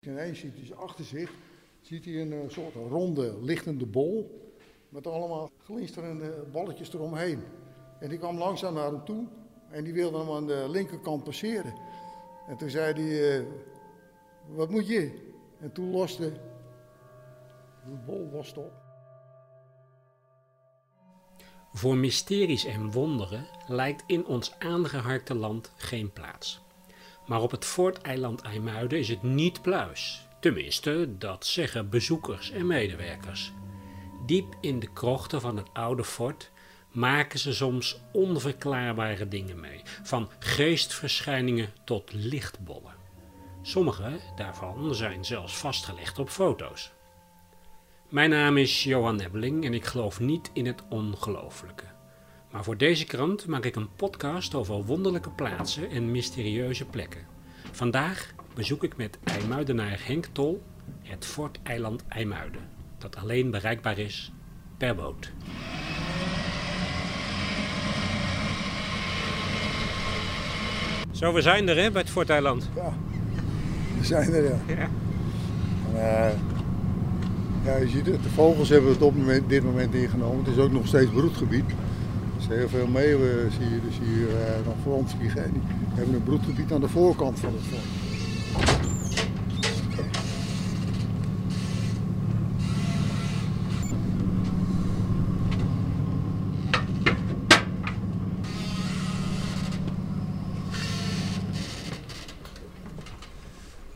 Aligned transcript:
Ineens 0.00 0.38
ziet 0.38 0.54
hij 0.56 0.76
achter 0.76 1.04
zich 1.04 1.32
ziet 1.80 2.04
hij 2.04 2.20
een 2.20 2.32
eh, 2.32 2.48
soort 2.48 2.74
ronde, 2.74 3.36
lichtende 3.40 3.86
bol. 3.86 4.38
Met 4.88 5.06
allemaal 5.06 5.50
glinsterende 5.64 6.46
balletjes 6.52 6.92
eromheen. 6.92 7.42
En 7.98 8.08
die 8.08 8.18
kwam 8.18 8.38
langzaam 8.38 8.74
naar 8.74 8.90
hem 8.90 9.04
toe. 9.04 9.26
En 9.70 9.84
die 9.84 9.92
wilde 9.92 10.18
hem 10.18 10.30
aan 10.30 10.46
de 10.46 10.66
linkerkant 10.68 11.24
passeren. 11.24 11.74
En 12.48 12.56
toen 12.56 12.70
zei 12.70 12.92
hij, 12.92 13.38
eh, 13.38 13.46
wat 14.46 14.70
moet 14.70 14.86
je? 14.86 15.32
En 15.58 15.72
toen 15.72 15.90
loste 15.90 16.32
de 17.84 17.96
bol 18.06 18.28
loste 18.32 18.60
op. 18.60 18.72
Voor 21.72 21.96
mysteries 21.96 22.64
en 22.64 22.90
wonderen 22.90 23.46
lijkt 23.66 24.04
in 24.06 24.26
ons 24.26 24.58
aangeharkte 24.58 25.34
land 25.34 25.72
geen 25.76 26.12
plaats. 26.12 26.69
Maar 27.30 27.42
op 27.42 27.50
het 27.50 27.64
forteiland 27.64 28.40
IJmuiden 28.40 28.98
is 28.98 29.08
het 29.08 29.22
niet 29.22 29.62
pluis. 29.62 30.26
Tenminste, 30.40 31.08
dat 31.18 31.46
zeggen 31.46 31.88
bezoekers 31.88 32.50
en 32.50 32.66
medewerkers. 32.66 33.52
Diep 34.26 34.56
in 34.60 34.80
de 34.80 34.92
krochten 34.92 35.40
van 35.40 35.56
het 35.56 35.68
oude 35.72 36.04
fort 36.04 36.50
maken 36.90 37.38
ze 37.38 37.54
soms 37.54 38.00
onverklaarbare 38.12 39.28
dingen 39.28 39.60
mee. 39.60 39.80
Van 40.02 40.30
geestverschijningen 40.38 41.72
tot 41.84 42.12
lichtbollen. 42.12 42.94
Sommige 43.62 44.20
daarvan 44.36 44.94
zijn 44.94 45.24
zelfs 45.24 45.56
vastgelegd 45.56 46.18
op 46.18 46.28
foto's. 46.28 46.92
Mijn 48.08 48.30
naam 48.30 48.56
is 48.56 48.82
Johan 48.82 49.16
Nebbeling 49.16 49.64
en 49.64 49.74
ik 49.74 49.84
geloof 49.84 50.20
niet 50.20 50.50
in 50.52 50.66
het 50.66 50.82
ongelooflijke. 50.88 51.84
Maar 52.50 52.64
voor 52.64 52.76
deze 52.76 53.04
krant 53.04 53.46
maak 53.46 53.64
ik 53.64 53.76
een 53.76 53.94
podcast 53.96 54.54
over 54.54 54.84
wonderlijke 54.84 55.30
plaatsen 55.30 55.90
en 55.90 56.10
mysterieuze 56.10 56.84
plekken. 56.84 57.29
Vandaag 57.72 58.32
bezoek 58.54 58.84
ik 58.84 58.96
met 58.96 59.18
IJmuidenaar 59.24 60.00
Henk 60.04 60.26
Tol 60.32 60.62
het 61.02 61.24
Fort 61.24 61.58
Eiland 61.62 62.04
IJmuiden, 62.08 62.60
dat 62.98 63.16
alleen 63.16 63.50
bereikbaar 63.50 63.98
is 63.98 64.32
per 64.76 64.94
boot. 64.94 65.32
Zo, 71.10 71.32
we 71.32 71.40
zijn 71.42 71.68
er 71.68 71.76
hè, 71.76 71.90
bij 71.90 72.00
het 72.00 72.10
Fort 72.10 72.30
Eiland. 72.30 72.68
Ja, 72.74 72.92
we 73.98 74.04
zijn 74.04 74.32
er 74.32 74.44
ja. 74.44 74.58
Ja. 74.66 74.88
En, 75.94 75.94
eh, 75.94 76.30
ja, 77.64 77.76
je 77.76 77.88
ziet 77.88 78.06
het, 78.06 78.22
de 78.22 78.28
vogels 78.28 78.68
hebben 78.68 78.90
het 78.90 79.02
op 79.02 79.16
moment- 79.16 79.48
dit 79.48 79.62
moment 79.64 79.94
ingenomen. 79.94 80.44
Het 80.44 80.54
is 80.56 80.62
ook 80.62 80.72
nog 80.72 80.86
steeds 80.86 81.10
broedgebied. 81.10 81.64
Heel 82.50 82.68
veel 82.68 82.86
meeuwen 82.86 83.52
zie 83.52 83.70
je 83.70 83.80
dus 83.80 83.98
hier 83.98 84.28
eh, 84.28 84.66
nog 84.66 84.74
voor 84.82 84.94
ons 84.94 85.12
vliegen. 85.12 85.44
En 85.44 85.52
die 85.52 85.62
hebben 85.94 86.14
een 86.14 86.22
broedgebied 86.22 86.72
aan 86.72 86.80
de 86.80 86.88
voorkant 86.88 87.38
van 87.40 87.52
het 87.52 87.62
fort. 87.62 87.82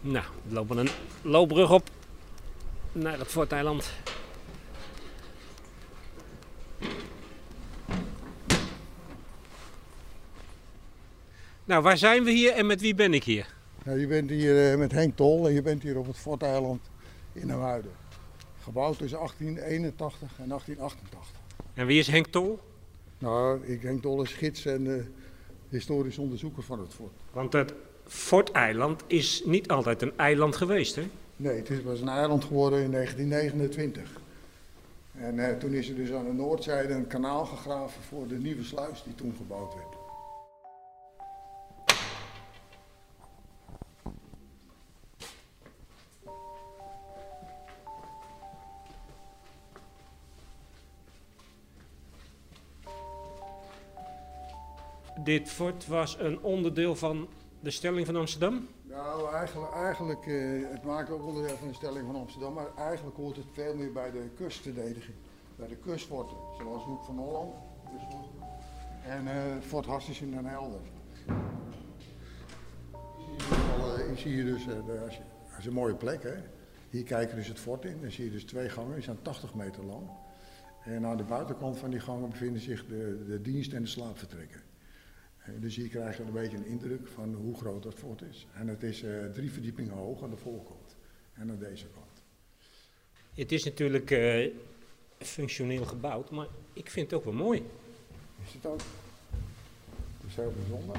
Nou, 0.00 0.24
we 0.48 0.54
lopen 0.54 0.78
een 0.78 0.88
loopbrug 1.22 1.70
op 1.70 1.88
naar 2.92 3.18
het 3.18 3.28
Fort 3.28 3.52
Nou, 11.66 11.82
waar 11.82 11.98
zijn 11.98 12.24
we 12.24 12.30
hier 12.30 12.52
en 12.52 12.66
met 12.66 12.80
wie 12.80 12.94
ben 12.94 13.14
ik 13.14 13.24
hier? 13.24 13.54
Nou, 13.84 13.98
je 13.98 14.06
bent 14.06 14.30
hier 14.30 14.72
eh, 14.72 14.78
met 14.78 14.92
Henk 14.92 15.16
Tol 15.16 15.46
en 15.46 15.54
je 15.54 15.62
bent 15.62 15.82
hier 15.82 15.98
op 15.98 16.06
het 16.06 16.16
Forteiland 16.16 16.80
in 17.32 17.46
Muiden. 17.46 17.90
Gebouwd 18.62 18.98
tussen 18.98 19.18
1881 19.18 20.20
en 20.38 20.48
1888. 20.48 21.40
En 21.74 21.86
wie 21.86 21.98
is 21.98 22.06
Henk 22.06 22.26
Tol? 22.26 22.58
Nou, 23.18 23.66
ik 23.66 23.82
Henk 23.82 24.02
Tol 24.02 24.22
is 24.22 24.32
gids 24.32 24.66
en 24.66 24.98
eh, 24.98 25.04
historisch 25.68 26.18
onderzoeker 26.18 26.62
van 26.62 26.80
het 26.80 26.94
fort. 26.94 27.12
Want 27.32 27.52
het 27.52 27.74
Fort 28.06 28.50
Eiland 28.50 29.02
is 29.06 29.42
niet 29.44 29.68
altijd 29.68 30.02
een 30.02 30.12
eiland 30.16 30.56
geweest, 30.56 30.94
hè? 30.94 31.08
Nee, 31.36 31.56
het 31.56 31.70
is 31.70 31.82
was 31.82 32.00
een 32.00 32.08
eiland 32.08 32.44
geworden 32.44 32.82
in 32.82 32.90
1929. 32.90 34.20
En 35.18 35.48
eh, 35.48 35.56
toen 35.56 35.72
is 35.72 35.88
er 35.88 35.94
dus 35.94 36.12
aan 36.12 36.24
de 36.24 36.32
noordzijde 36.32 36.92
een 36.92 37.06
kanaal 37.06 37.44
gegraven 37.44 38.02
voor 38.02 38.28
de 38.28 38.38
nieuwe 38.38 38.64
sluis 38.64 39.02
die 39.04 39.14
toen 39.14 39.34
gebouwd 39.36 39.74
werd. 39.74 40.03
Dit 55.22 55.48
fort 55.48 55.86
was 55.86 56.18
een 56.18 56.42
onderdeel 56.42 56.96
van 56.96 57.28
de 57.60 57.70
stelling 57.70 58.06
van 58.06 58.16
Amsterdam? 58.16 58.68
Nou, 58.82 59.34
eigenlijk, 59.34 59.72
eigenlijk 59.72 60.26
eh, 60.26 60.70
het 60.70 60.84
maakt 60.84 61.10
ook 61.10 61.26
onderdeel 61.26 61.56
van 61.56 61.68
de 61.68 61.74
stelling 61.74 62.06
van 62.06 62.16
Amsterdam, 62.16 62.52
maar 62.52 62.74
eigenlijk 62.76 63.16
hoort 63.16 63.36
het 63.36 63.46
veel 63.52 63.74
meer 63.74 63.92
bij 63.92 64.10
de 64.10 64.30
kustverdediging. 64.36 65.16
Bij 65.56 65.68
de 65.68 65.76
kustforten, 65.76 66.36
zoals 66.58 66.82
Hoek 66.82 67.04
van 67.04 67.18
Holland 67.18 67.54
en 69.06 69.26
eh 69.26 69.60
Fort 69.60 69.86
Hassisen 69.86 70.26
in 70.26 70.32
Den 70.32 70.46
Helder. 70.46 70.80
Hier 74.06 74.16
zie 74.16 74.36
je 74.36 74.44
dus, 74.44 74.66
eh, 74.66 74.74
je, 74.74 75.18
dat 75.50 75.58
is 75.58 75.66
een 75.66 75.72
mooie 75.72 75.94
plek 75.94 76.22
hè. 76.22 76.34
Hier 76.90 77.04
kijken 77.04 77.36
dus 77.36 77.48
het 77.48 77.58
fort 77.58 77.84
in, 77.84 78.00
dan 78.00 78.10
zie 78.10 78.24
je 78.24 78.30
dus 78.30 78.44
twee 78.44 78.68
gangen, 78.68 78.94
die 78.94 79.02
zijn 79.02 79.22
80 79.22 79.54
meter 79.54 79.84
lang. 79.84 80.10
En 80.84 81.06
aan 81.06 81.16
de 81.16 81.24
buitenkant 81.24 81.78
van 81.78 81.90
die 81.90 82.00
gangen 82.00 82.30
bevinden 82.30 82.62
zich 82.62 82.86
de, 82.86 83.24
de 83.26 83.42
dienst- 83.42 83.72
en 83.72 83.82
de 83.82 83.88
slaapvertrekken. 83.88 84.60
Eh, 85.44 85.52
Dus 85.60 85.76
hier 85.76 85.88
krijg 85.88 86.16
je 86.16 86.22
een 86.22 86.32
beetje 86.32 86.56
een 86.56 86.66
indruk 86.66 87.08
van 87.08 87.34
hoe 87.34 87.56
groot 87.56 87.82
dat 87.82 87.94
fort 87.94 88.22
is. 88.22 88.46
En 88.54 88.68
het 88.68 88.82
is 88.82 89.02
eh, 89.02 89.24
drie 89.32 89.50
verdiepingen 89.52 89.94
hoog 89.94 90.22
aan 90.22 90.30
de 90.30 90.36
voorkant 90.36 90.96
en 91.34 91.50
aan 91.50 91.58
deze 91.58 91.86
kant. 91.86 92.22
Het 93.34 93.52
is 93.52 93.64
natuurlijk 93.64 94.10
eh, 94.10 94.50
functioneel 95.18 95.84
gebouwd, 95.84 96.30
maar 96.30 96.46
ik 96.72 96.90
vind 96.90 97.10
het 97.10 97.18
ook 97.18 97.24
wel 97.24 97.34
mooi. 97.34 97.62
Is 98.46 98.52
het 98.52 98.66
ook? 98.66 98.80
Het 100.20 100.28
is 100.28 100.34
heel 100.36 100.52
bijzonder. 100.58 100.96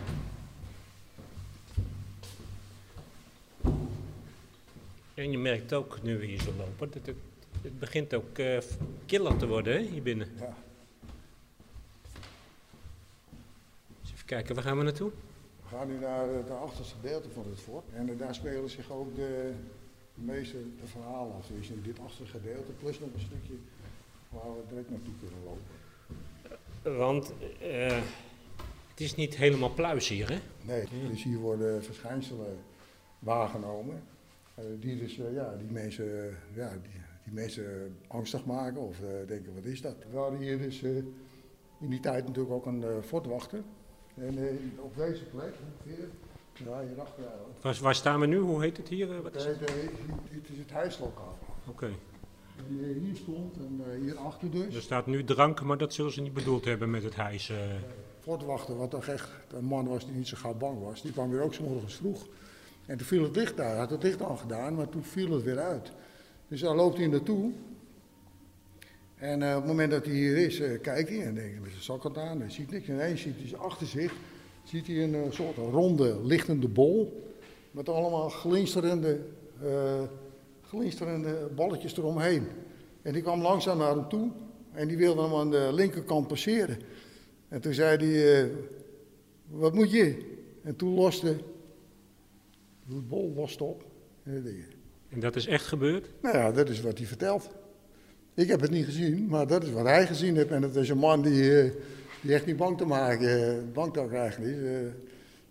En 5.13 5.31
je 5.31 5.37
merkt 5.37 5.73
ook, 5.73 6.01
nu 6.03 6.17
we 6.17 6.25
hier 6.25 6.41
zo 6.41 6.53
lopen, 6.57 6.91
dat 6.91 7.05
het, 7.05 7.15
het 7.61 7.79
begint 7.79 8.13
ook 8.13 8.37
eh, 8.37 8.57
killer 9.05 9.37
te 9.37 9.47
worden 9.47 9.73
hè, 9.73 9.79
hier 9.89 10.01
binnen. 10.01 10.27
Ja. 10.39 10.57
Dus 14.01 14.11
even 14.25 14.37
kijken, 14.37 14.55
waar 14.55 14.63
gaan 14.63 14.77
we 14.77 14.83
naartoe? 14.83 15.11
We 15.61 15.75
gaan 15.75 15.87
nu 15.87 15.99
naar 15.99 16.27
het 16.27 16.49
achterste 16.49 16.95
gedeelte 16.95 17.29
van 17.29 17.45
het 17.49 17.59
fort. 17.59 17.83
En 17.93 18.09
eh, 18.09 18.17
daar 18.17 18.35
spelen 18.35 18.69
zich 18.69 18.91
ook 18.91 19.15
de, 19.15 19.53
de 20.15 20.21
meeste 20.21 20.57
de 20.81 20.87
verhalen 20.87 21.35
af. 21.35 21.47
Dus 21.47 21.69
in 21.69 21.81
dit 21.83 21.99
achterste 21.99 22.37
gedeelte, 22.37 22.71
plus 22.79 22.99
nog 22.99 23.09
een 23.13 23.19
stukje 23.19 23.53
waar 24.29 24.55
we 24.55 24.61
direct 24.69 24.89
naartoe 24.89 25.13
kunnen 25.19 25.39
lopen. 25.43 26.97
Want 26.97 27.33
eh, 27.61 28.01
het 28.89 28.99
is 29.01 29.15
niet 29.15 29.35
helemaal 29.35 29.73
pluis 29.73 30.07
hier, 30.09 30.29
hè? 30.29 30.37
Nee, 30.61 30.87
dus 31.09 31.23
hier 31.23 31.37
worden 31.37 31.83
verschijnselen 31.83 32.57
waargenomen. 33.19 34.03
eh, 34.55 34.63
die 34.79 34.97
dus, 34.99 35.19
eh, 35.19 35.33
ja, 35.33 35.55
die 35.57 35.71
mensen, 35.71 36.29
eh, 36.29 36.35
ja, 36.55 36.69
die, 36.69 37.01
die 37.23 37.33
mensen 37.33 37.95
angstig 38.07 38.45
maken 38.45 38.81
of 38.81 38.99
eh, 39.01 39.27
denken, 39.27 39.53
wat 39.55 39.63
is 39.65 39.81
dat? 39.81 39.95
We 40.11 40.17
hadden 40.17 40.39
hier 40.39 40.57
dus 40.57 40.83
eh, 40.83 40.95
in 41.79 41.89
die 41.89 41.99
tijd 41.99 42.25
natuurlijk 42.27 42.53
ook 42.55 42.65
een 42.65 42.83
eh, 42.83 42.89
fortwachter. 43.05 43.61
En 44.15 44.37
op 44.79 44.95
deze 44.95 45.23
plek, 45.23 45.53
ongeveer, 45.83 46.07
ja, 46.53 46.81
hierachter 46.87 47.23
eigenlijk. 47.25 47.61
Waar, 47.61 47.77
waar 47.81 47.95
staan 47.95 48.19
we 48.19 48.25
nu? 48.25 48.37
Hoe 48.37 48.61
heet 48.61 48.77
het 48.77 48.87
hier? 48.87 49.11
Eh, 49.11 49.19
Wat 49.19 49.35
is 49.35 49.43
het? 49.45 49.59
is 50.51 50.57
het 50.57 50.71
hijslokaal. 50.71 51.37
Oké, 51.67 51.89
Die 52.67 52.79
eh, 52.93 52.97
hier 53.01 53.15
stond 53.15 53.57
en 53.57 53.81
eh, 53.91 53.99
hierachter 54.01 54.51
dus. 54.51 54.75
er 54.75 54.81
staat 54.81 55.05
nu 55.05 55.23
drank, 55.23 55.61
maar 55.61 55.77
dat 55.77 55.93
zullen 55.93 56.11
ze 56.11 56.21
niet 56.21 56.33
bedoeld 56.33 56.65
hebben 56.65 56.89
met 56.89 57.03
het 57.03 57.15
hijs. 57.15 57.51
Fortwachter, 58.19 58.77
wat 58.77 58.89
toch 58.91 59.05
echt 59.07 59.29
een 59.53 59.65
man 59.65 59.87
was 59.87 60.05
die 60.05 60.15
niet 60.15 60.27
zo 60.27 60.37
gauw 60.37 60.53
bang 60.53 60.81
was, 60.81 61.01
die 61.01 61.11
kwam 61.11 61.29
weer 61.29 61.41
ook 61.41 61.53
's 61.53 61.59
morgens 61.59 61.95
vroeg. 61.95 62.27
En 62.85 62.97
toen 62.97 63.07
viel 63.07 63.23
het 63.23 63.35
licht 63.35 63.59
uit, 63.59 63.77
had 63.77 63.89
het 63.89 64.03
licht 64.03 64.21
al 64.21 64.35
gedaan, 64.35 64.75
maar 64.75 64.89
toen 64.89 65.03
viel 65.03 65.31
het 65.31 65.43
weer 65.43 65.59
uit. 65.59 65.91
Dus 66.47 66.61
daar 66.61 66.75
loopt 66.75 66.97
hij 66.97 67.07
naartoe. 67.07 67.51
En 69.15 69.41
eh, 69.41 69.49
op 69.49 69.55
het 69.55 69.65
moment 69.65 69.91
dat 69.91 70.05
hij 70.05 70.13
hier 70.13 70.37
is, 70.37 70.59
eh, 70.59 70.81
kijkt 70.81 71.09
hij 71.09 71.25
en 71.25 71.35
denkt 71.35 71.61
met 71.61 71.69
zijn 71.69 71.83
zakkant 71.83 72.17
aan, 72.17 72.39
hij 72.39 72.49
ziet 72.49 72.71
niks. 72.71 72.87
En 72.87 72.93
ineens 72.93 73.21
ziet 73.21 73.35
hij 73.37 73.59
achter 73.59 73.87
zich 73.87 74.13
ziet 74.63 74.87
hij 74.87 75.03
een 75.03 75.15
eh, 75.15 75.31
soort 75.31 75.57
ronde, 75.57 76.19
lichtende 76.23 76.67
bol. 76.67 77.23
Met 77.71 77.89
allemaal 77.89 78.29
glinsterende, 78.29 79.19
glinsterende 80.61 81.49
balletjes 81.55 81.97
eromheen. 81.97 82.47
En 83.01 83.13
die 83.13 83.21
kwam 83.21 83.41
langzaam 83.41 83.77
naar 83.77 83.95
hem 83.95 84.09
toe 84.09 84.31
en 84.71 84.87
die 84.87 84.97
wilde 84.97 85.21
hem 85.21 85.33
aan 85.33 85.51
de 85.51 85.69
linkerkant 85.73 86.27
passeren. 86.27 86.77
En 87.47 87.61
toen 87.61 87.73
zei 87.73 87.97
hij, 87.97 88.51
wat 89.47 89.73
moet 89.73 89.91
je? 89.91 90.37
En 90.63 90.75
toen 90.75 90.93
loste, 90.93 91.35
de 92.87 93.01
bol 93.01 93.33
loste 93.35 93.63
op. 93.63 93.85
En 95.09 95.19
dat 95.19 95.35
is 95.35 95.47
echt 95.47 95.65
gebeurd? 95.65 96.09
Nou 96.21 96.37
ja, 96.37 96.51
dat 96.51 96.69
is 96.69 96.81
wat 96.81 96.97
hij 96.97 97.07
vertelt. 97.07 97.49
Ik 98.35 98.47
heb 98.47 98.61
het 98.61 98.71
niet 98.71 98.85
gezien, 98.85 99.27
maar 99.27 99.47
dat 99.47 99.63
is 99.63 99.71
wat 99.71 99.85
hij 99.85 100.07
gezien 100.07 100.35
heeft. 100.35 100.51
En 100.51 100.61
het 100.61 100.75
is 100.75 100.89
een 100.89 100.97
man 100.97 101.21
die, 101.21 101.61
eh, 101.61 101.71
die 102.21 102.33
echt 102.33 102.45
niet 102.45 102.57
bang 102.57 102.77
te 102.77 102.85
maken, 102.85 103.49
eh, 103.49 103.63
bang 103.73 103.93
te 103.93 104.05
krijgen 104.07 104.43
is. 104.43 104.57
Eh, 104.57 104.93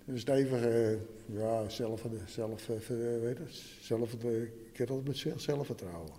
een 0.06 0.18
stevige, 0.18 0.98
ja, 1.26 1.68
zelf, 1.68 2.06
zelf, 2.26 2.66
weet 3.22 3.38
het, 3.38 3.62
zelf, 3.80 4.16
kerel 4.72 5.02
met 5.06 5.24
zelfvertrouwen. 5.36 6.10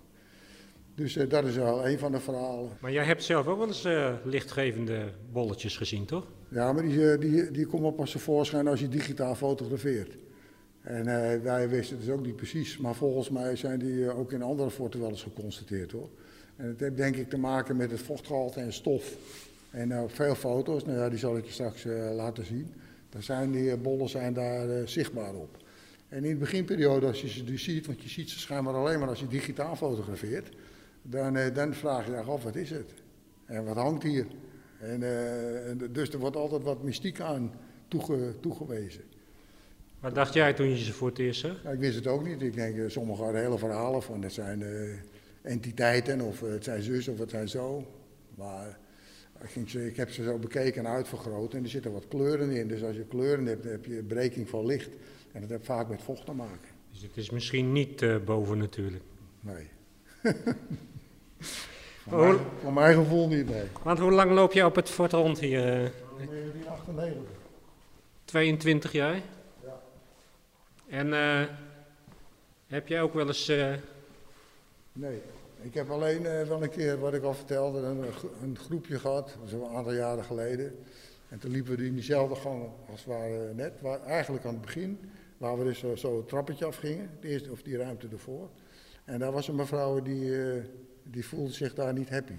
Dus 0.94 1.14
dat 1.28 1.44
is 1.44 1.56
wel 1.56 1.88
een 1.88 1.98
van 1.98 2.12
de 2.12 2.20
verhalen. 2.20 2.70
Maar 2.80 2.92
jij 2.92 3.04
hebt 3.04 3.24
zelf 3.24 3.46
ook 3.46 3.58
wel 3.58 3.66
eens 3.66 3.88
lichtgevende 4.24 5.12
bolletjes 5.32 5.76
gezien, 5.76 6.04
toch? 6.04 6.26
Ja, 6.48 6.72
maar 6.72 6.82
die, 6.82 7.18
die, 7.18 7.50
die 7.50 7.66
komen 7.66 7.94
pas 7.94 8.10
tevoorschijn 8.10 8.68
als 8.68 8.80
je 8.80 8.88
digitaal 8.88 9.34
fotografeert. 9.34 10.16
En 10.80 11.04
wij 11.42 11.68
wisten 11.68 11.96
het 11.96 12.06
dus 12.06 12.14
ook 12.14 12.24
niet 12.26 12.36
precies, 12.36 12.78
maar 12.78 12.94
volgens 12.94 13.30
mij 13.30 13.56
zijn 13.56 13.78
die 13.78 14.10
ook 14.10 14.32
in 14.32 14.42
andere 14.42 14.70
forten 14.70 15.00
wel 15.00 15.08
eens 15.08 15.22
geconstateerd 15.22 15.92
hoor. 15.92 16.08
En 16.56 16.66
het 16.66 16.80
heeft 16.80 16.96
denk 16.96 17.16
ik 17.16 17.30
te 17.30 17.38
maken 17.38 17.76
met 17.76 17.90
het 17.90 18.00
vochtgehalte 18.00 18.60
en 18.60 18.72
stof. 18.72 19.16
En 19.70 19.90
uh, 19.90 20.02
veel 20.06 20.34
foto's, 20.34 20.84
nou 20.84 20.98
ja, 20.98 21.08
die 21.08 21.18
zal 21.18 21.36
ik 21.36 21.44
je 21.44 21.52
straks 21.52 21.84
uh, 21.84 22.14
laten 22.14 22.44
zien. 22.44 22.72
Daar 23.08 23.22
zijn 23.22 23.52
die 23.52 23.76
bollen 23.76 24.08
zijn 24.08 24.32
daar 24.32 24.88
zichtbaar 24.88 25.34
op. 25.34 25.56
En 26.08 26.24
in 26.24 26.30
de 26.30 26.36
beginperiode, 26.36 27.06
als 27.06 27.20
je 27.20 27.28
ze 27.28 27.42
nu 27.42 27.58
ziet, 27.58 27.86
want 27.86 28.02
je 28.02 28.08
ziet 28.08 28.30
ze 28.30 28.38
schijnbaar 28.38 28.74
alleen 28.74 28.98
maar 28.98 29.08
als 29.08 29.20
je 29.20 29.26
digitaal 29.26 29.76
fotografeert, 29.76 30.48
dan, 31.02 31.38
dan 31.54 31.74
vraag 31.74 32.06
je 32.06 32.10
je 32.10 32.20
af, 32.20 32.42
wat 32.42 32.56
is 32.56 32.70
het? 32.70 32.94
En 33.44 33.64
wat 33.64 33.76
hangt 33.76 34.02
hier? 34.02 34.26
En, 34.80 35.00
dus 35.92 36.08
er 36.08 36.18
wordt 36.18 36.36
altijd 36.36 36.62
wat 36.62 36.82
mystiek 36.82 37.20
aan 37.20 37.52
toege, 37.88 38.34
toegewezen. 38.40 39.02
Wat 40.00 40.14
dacht 40.14 40.34
jij 40.34 40.52
toen 40.52 40.68
je 40.68 40.84
ze 40.84 40.92
voor 40.92 41.08
het 41.08 41.18
eerst 41.18 41.40
zag? 41.40 41.62
Ja, 41.62 41.70
ik 41.70 41.78
wist 41.78 41.94
het 41.94 42.06
ook 42.06 42.26
niet. 42.26 42.42
Ik 42.42 42.54
denk, 42.54 42.90
sommigen 42.90 43.24
hadden 43.24 43.42
hele 43.42 43.58
verhalen 43.58 44.02
van, 44.02 44.20
dat 44.20 44.32
zijn 44.32 44.62
entiteiten, 45.46 46.20
of 46.20 46.40
het 46.40 46.64
zijn 46.64 46.82
zus 46.82 47.08
of 47.08 47.18
het 47.18 47.30
zijn 47.30 47.48
zo. 47.48 47.86
Maar 48.34 48.78
ik, 49.54 49.72
ik 49.72 49.96
heb 49.96 50.10
ze 50.10 50.22
zo 50.22 50.38
bekeken 50.38 50.84
en 50.84 50.92
uitvergroot 50.92 51.54
en 51.54 51.62
er 51.62 51.68
zitten 51.68 51.92
wat 51.92 52.08
kleuren 52.08 52.50
in. 52.50 52.68
Dus 52.68 52.82
als 52.82 52.96
je 52.96 53.04
kleuren 53.04 53.46
hebt, 53.46 53.64
heb 53.64 53.84
je 53.84 54.02
breking 54.02 54.48
van 54.48 54.66
licht. 54.66 54.90
En 55.32 55.40
dat 55.40 55.50
heeft 55.50 55.64
vaak 55.64 55.88
met 55.88 56.02
vocht 56.02 56.24
te 56.26 56.32
maken. 56.32 56.68
Dus 56.90 57.02
het 57.02 57.16
is 57.16 57.30
misschien 57.30 57.72
niet 57.72 58.02
uh, 58.02 58.16
boven 58.24 58.58
natuurlijk? 58.58 59.04
Nee. 59.40 59.68
voor, 62.08 62.18
mijn, 62.18 62.38
voor, 62.60 62.72
mijn, 62.72 62.94
gevoel 62.94 63.28
niet, 63.28 63.48
nee. 63.48 63.64
Want 63.82 63.98
hoe 63.98 64.12
lang 64.12 64.30
loop 64.30 64.52
je 64.52 64.64
op 64.64 64.74
het 64.74 64.88
fort 64.88 65.12
rond 65.12 65.38
hier? 65.38 65.62
1998. 65.62 67.22
22 68.24 68.92
jaar? 68.92 69.20
Ja. 69.62 69.80
En 70.88 71.06
uh, 71.06 71.42
heb 72.66 72.88
jij 72.88 73.02
ook 73.02 73.14
wel 73.14 73.26
eens... 73.26 73.48
Uh, 73.48 73.74
nee. 74.92 75.20
Ik 75.66 75.74
heb 75.74 75.90
alleen 75.90 76.22
uh, 76.22 76.42
wel 76.42 76.62
een 76.62 76.70
keer, 76.70 76.98
wat 76.98 77.14
ik 77.14 77.22
al 77.22 77.34
vertelde, 77.34 77.80
een, 77.80 78.04
een 78.42 78.58
groepje 78.58 78.98
gehad, 78.98 79.36
een 79.52 79.64
aantal 79.64 79.92
jaren 79.92 80.24
geleden. 80.24 80.74
En 81.28 81.38
toen 81.38 81.50
liepen 81.50 81.76
we 81.76 81.86
in 81.86 81.94
diezelfde 81.94 82.34
gang 82.34 82.70
als 82.90 83.04
we 83.04 83.50
net, 83.54 83.80
waar, 83.80 84.02
eigenlijk 84.02 84.44
aan 84.44 84.52
het 84.52 84.62
begin, 84.62 84.98
waar 85.38 85.58
we 85.58 85.64
dus 85.64 85.78
zo, 85.78 85.96
zo 85.96 86.16
het 86.16 86.28
trappetje 86.28 86.64
afgingen, 86.64 87.10
de 87.20 87.28
eerste, 87.28 87.50
of 87.50 87.62
die 87.62 87.76
ruimte 87.76 88.08
ervoor. 88.12 88.50
En 89.04 89.18
daar 89.18 89.32
was 89.32 89.48
een 89.48 89.54
mevrouw 89.54 90.02
die, 90.02 90.24
uh, 90.24 90.64
die 91.02 91.26
voelde 91.26 91.52
zich 91.52 91.74
daar 91.74 91.92
niet 91.92 92.08
happy. 92.08 92.38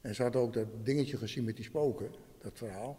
En 0.00 0.14
ze 0.14 0.22
had 0.22 0.36
ook 0.36 0.52
dat 0.52 0.66
dingetje 0.82 1.16
gezien 1.16 1.44
met 1.44 1.56
die 1.56 1.64
spoken, 1.64 2.10
dat 2.38 2.52
verhaal. 2.54 2.98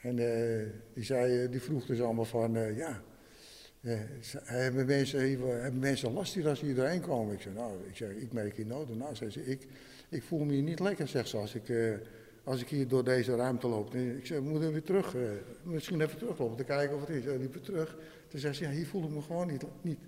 En 0.00 0.16
uh, 0.16 0.66
die, 0.94 1.04
zei, 1.04 1.48
die 1.48 1.62
vroeg 1.62 1.86
dus 1.86 2.00
allemaal 2.00 2.24
van, 2.24 2.74
ja, 2.74 3.02
ja, 3.80 3.98
hebben, 4.44 4.86
mensen, 4.86 5.20
hebben 5.62 5.80
mensen 5.80 6.12
last 6.12 6.34
hier 6.34 6.48
als 6.48 6.58
ze 6.58 6.64
hier 6.64 6.74
doorheen 6.74 7.00
komen? 7.00 7.34
Ik 7.34 7.40
zei, 7.40 7.54
nou, 7.54 7.72
ik, 7.88 7.96
zeg, 7.96 8.10
ik 8.10 8.32
merk 8.32 8.56
hier 8.56 8.66
nood. 8.66 8.96
Nou, 8.96 9.14
zei 9.16 9.30
ze, 9.30 9.46
ik, 9.46 9.66
ik 10.08 10.22
voel 10.22 10.44
me 10.44 10.52
hier 10.52 10.62
niet 10.62 10.80
lekker, 10.80 11.08
zegt 11.08 11.28
ze, 11.28 11.36
als 11.36 11.54
ik, 11.54 11.68
uh, 11.68 11.94
als 12.44 12.60
ik 12.60 12.68
hier 12.68 12.88
door 12.88 13.04
deze 13.04 13.36
ruimte 13.36 13.68
loop. 13.68 13.94
ik 13.94 14.26
zei, 14.26 14.40
we 14.40 14.48
moeten 14.48 14.72
weer 14.72 14.82
terug, 14.82 15.14
uh, 15.14 15.22
misschien 15.62 16.00
even 16.00 16.18
teruglopen, 16.18 16.56
te 16.56 16.64
kijken 16.64 16.96
of 16.96 17.00
het 17.06 17.16
is. 17.16 17.26
En 17.26 17.38
liepen 17.38 17.62
terug. 17.62 17.96
Toen 18.28 18.40
zei 18.40 18.52
ze, 18.52 18.64
ja, 18.64 18.70
hier 18.70 18.86
voel 18.86 19.04
ik 19.04 19.10
me 19.10 19.22
gewoon 19.22 19.46
niet, 19.46 19.64
niet, 19.80 19.98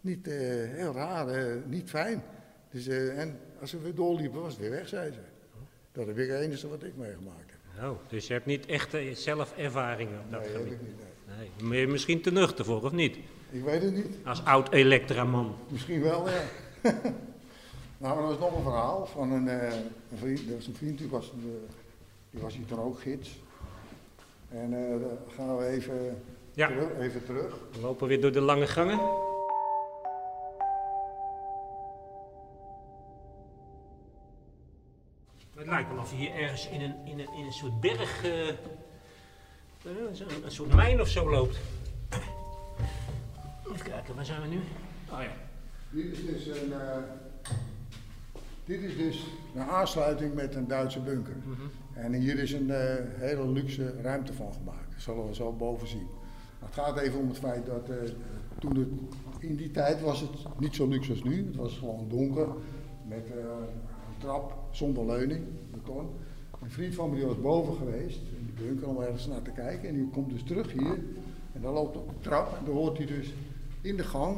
niet 0.00 0.28
uh, 0.28 0.34
heel 0.74 0.92
raar, 0.92 1.56
niet 1.66 1.90
fijn. 1.90 2.22
Dus, 2.70 2.86
en 2.88 3.38
als 3.60 3.72
we 3.72 3.78
weer 3.78 3.94
doorliepen, 3.94 4.40
was 4.40 4.52
het 4.52 4.60
weer 4.60 4.70
weg, 4.70 4.88
zei 4.88 5.12
ze. 5.12 5.20
Dat 5.92 6.06
heb 6.06 6.18
ik 6.18 6.28
het 6.28 6.40
enige 6.40 6.68
wat 6.68 6.82
ik 6.82 6.96
meegemaakt 6.96 7.50
heb. 7.50 7.84
Oh, 7.84 7.98
dus 8.08 8.26
je 8.26 8.32
hebt 8.32 8.46
niet 8.46 8.66
echte 8.66 9.10
zelfervaringen 9.14 10.20
op 10.20 10.30
dat 10.30 10.40
nee, 10.40 10.50
gebied? 10.50 10.70
Heb 10.70 10.80
ik 10.80 10.86
niet, 10.86 10.96
nee. 10.96 11.17
Nee, 11.36 11.68
ben 11.68 11.78
je 11.78 11.86
misschien 11.86 12.20
te 12.20 12.32
nuchter 12.32 12.64
voor, 12.64 12.82
of 12.82 12.92
niet? 12.92 13.16
Ik 13.50 13.64
weet 13.64 13.82
het 13.82 13.94
niet. 13.94 14.16
Als 14.24 14.44
oud 14.44 14.72
elektraman. 14.72 15.56
Misschien 15.68 16.02
wel, 16.02 16.28
ja. 16.28 16.42
nou, 17.98 18.18
er 18.18 18.22
was 18.26 18.38
nog 18.38 18.56
een 18.56 18.62
verhaal 18.62 19.06
van 19.06 19.32
een, 19.32 19.46
een 19.46 20.18
vriend. 20.18 20.46
Dat 20.46 20.56
was 20.56 20.66
een 20.66 20.74
vriend, 20.74 20.98
die 20.98 21.08
was, 21.08 21.32
uh, 21.36 21.44
die 22.30 22.42
was 22.42 22.54
hier 22.54 22.66
toen 22.66 22.80
ook 22.80 23.00
gids. 23.00 23.38
En 24.48 24.72
uh, 24.72 25.00
dan 25.00 25.18
gaan 25.36 25.56
we 25.56 25.66
even, 25.66 26.22
ja. 26.52 26.66
terug, 26.66 26.98
even 26.98 27.24
terug. 27.24 27.54
We 27.72 27.80
lopen 27.80 28.08
weer 28.08 28.20
door 28.20 28.32
de 28.32 28.40
lange 28.40 28.66
gangen. 28.66 29.00
Het 35.54 35.66
lijkt 35.66 35.90
wel 35.90 35.98
of 35.98 36.10
je 36.10 36.16
hier 36.16 36.34
ergens 36.34 36.68
in 36.68 36.80
een, 36.80 36.94
in 37.04 37.18
een, 37.18 37.28
in 37.36 37.44
een 37.44 37.52
soort 37.52 37.80
berg 37.80 38.24
een, 39.88 40.44
een 40.44 40.50
soort 40.50 40.74
mijn 40.74 41.00
of 41.00 41.08
zo 41.08 41.30
loopt. 41.30 41.58
Even 43.72 43.84
kijken, 43.84 44.14
waar 44.14 44.24
zijn 44.24 44.42
we 44.42 44.48
nu? 44.48 44.60
Oh 45.10 45.22
ja. 45.22 45.32
Dit 45.90 46.04
is 46.12 46.26
dus 46.26 46.46
een, 46.46 46.68
uh, 46.68 46.96
dit 48.64 48.82
is 48.82 48.96
dus 48.96 49.26
een 49.54 49.62
aansluiting 49.62 50.34
met 50.34 50.54
een 50.54 50.68
Duitse 50.68 51.00
bunker. 51.00 51.36
Mm 51.44 51.54
-hmm. 51.54 51.70
En 51.94 52.12
hier 52.12 52.38
is 52.38 52.52
een 52.52 52.68
uh, 52.68 52.94
hele 53.14 53.48
luxe 53.48 53.94
ruimte 54.02 54.32
van 54.32 54.52
gemaakt. 54.52 54.92
Dat 54.92 55.02
zullen 55.02 55.26
we 55.26 55.34
zo 55.34 55.52
boven 55.52 55.88
zien. 55.88 56.06
het 56.58 56.74
gaat 56.74 56.98
even 56.98 57.18
om 57.18 57.28
het 57.28 57.38
feit 57.38 57.66
dat 57.66 57.88
uh, 57.90 57.96
toen 58.58 58.76
het, 58.76 58.88
in 59.38 59.56
die 59.56 59.70
tijd 59.70 60.00
was 60.00 60.20
het 60.20 60.30
niet 60.58 60.74
zo 60.74 60.86
luxe 60.86 61.10
als 61.10 61.22
nu. 61.22 61.46
Het 61.46 61.56
was 61.56 61.78
gewoon 61.78 62.06
donker 62.08 62.48
met 63.06 63.30
een 63.30 64.18
trap 64.18 64.54
zonder 64.70 65.06
leuning, 65.06 65.44
beton. 65.70 66.10
Een 66.62 66.70
vriend 66.70 66.94
van 66.94 67.10
me 67.10 67.16
die 67.16 67.26
was 67.26 67.40
boven 67.40 67.76
geweest 67.76 68.20
bunker 68.58 68.88
om 68.88 69.00
ergens 69.00 69.26
naar 69.26 69.42
te 69.42 69.50
kijken. 69.50 69.88
En 69.88 69.94
die 69.94 70.08
komt 70.08 70.30
dus 70.30 70.42
terug 70.42 70.72
hier. 70.72 70.98
En 71.52 71.60
dan 71.60 71.72
loopt 71.72 71.96
op 71.96 72.08
de 72.08 72.20
trap. 72.20 72.56
En 72.58 72.64
dan 72.64 72.74
hoort 72.74 72.96
hij 72.96 73.06
dus 73.06 73.34
in 73.80 73.96
de 73.96 74.04
gang. 74.04 74.36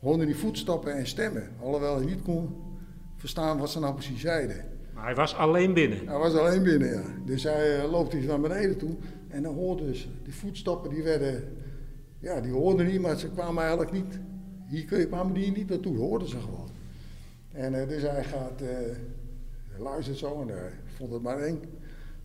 Hoorde 0.00 0.26
die 0.26 0.36
voetstappen 0.36 0.96
en 0.96 1.06
stemmen. 1.06 1.48
Alhoewel 1.60 1.96
hij 1.96 2.04
niet 2.04 2.22
kon 2.22 2.56
verstaan 3.16 3.58
wat 3.58 3.70
ze 3.70 3.80
nou 3.80 3.94
precies 3.94 4.20
zeiden. 4.20 4.64
Maar 4.94 5.04
hij 5.04 5.14
was 5.14 5.34
alleen 5.34 5.74
binnen. 5.74 6.06
Hij 6.06 6.18
was 6.18 6.34
alleen 6.34 6.62
binnen, 6.62 6.88
ja. 6.88 7.02
Dus 7.24 7.42
hij 7.42 7.84
uh, 7.84 7.90
loopt 7.90 8.12
hier 8.12 8.26
naar 8.26 8.40
beneden 8.40 8.78
toe. 8.78 8.96
En 9.28 9.42
dan 9.42 9.54
hoorde 9.54 9.86
dus 9.86 10.08
die 10.22 10.34
voetstappen, 10.34 10.90
die 10.90 11.02
werden. 11.02 11.56
Ja, 12.18 12.40
die 12.40 12.52
hoorden 12.52 12.86
niet, 12.86 13.00
maar 13.00 13.18
ze 13.18 13.30
kwamen 13.30 13.62
eigenlijk 13.62 13.92
niet. 13.92 14.18
Hier 14.68 15.06
kwamen 15.06 15.34
die 15.34 15.52
niet 15.52 15.68
naartoe, 15.68 15.96
hoorden 15.96 16.28
ze 16.28 16.40
gewoon. 16.40 16.68
En 17.52 17.74
uh, 17.74 17.88
dus 17.88 18.02
hij 18.02 18.24
gaat. 18.24 18.62
Uh, 18.62 18.68
luistert 19.78 20.18
zo 20.18 20.40
en 20.40 20.48
hij 20.48 20.70
vond 20.96 21.12
het 21.12 21.22
maar 21.22 21.38
eng. 21.38 21.60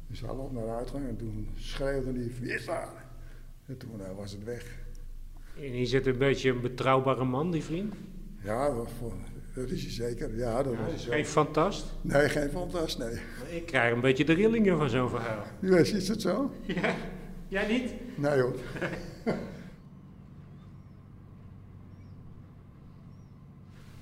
Dus 0.08 0.22
hij 0.22 0.36
loopt 0.36 0.54
naar 0.54 0.66
de 0.66 0.72
uitgang 0.72 1.08
en 1.08 1.18
toen 1.18 1.50
schreeuwde 1.56 2.12
hij, 2.12 2.32
wie 2.40 2.54
is 2.54 2.66
daar? 2.66 3.06
En 3.66 3.78
toen 3.78 4.00
uh, 4.00 4.16
was 4.18 4.32
het 4.32 4.44
weg. 4.44 4.78
En 5.56 5.72
hier 5.72 5.88
zit 5.88 6.06
een 6.06 6.18
beetje 6.18 6.50
een 6.50 6.62
betrouwbare 6.62 7.26
man, 7.26 7.52
die 7.52 7.64
vriend? 7.64 7.94
Ja, 8.44 8.74
dat, 8.74 8.90
dat 9.56 9.70
is 9.70 9.82
hij 9.82 9.92
zeker. 9.92 10.38
Ja, 10.38 10.64
dat 10.64 10.74
ja, 10.74 10.88
is 10.88 11.06
geen 11.06 11.26
fantast? 11.26 11.86
Nee, 12.02 12.30
geen 12.30 12.50
fantast, 12.50 12.98
nee. 12.98 13.14
Maar 13.14 13.52
ik 13.52 13.66
krijg 13.66 13.94
een 13.94 14.02
beetje 14.02 14.26
de 14.26 14.34
rillingen 14.34 14.78
van 14.78 14.90
zo'n 14.90 15.10
verhaal. 15.10 15.44
Ja, 15.60 15.78
is 15.78 16.08
het 16.08 16.22
zo? 16.22 16.52
Ja. 16.62 16.96
Jij 17.48 17.68
niet? 17.68 17.94
Nee 18.16 18.42
hoor. 18.42 18.56